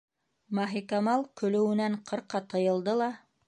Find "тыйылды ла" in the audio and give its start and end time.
2.55-3.13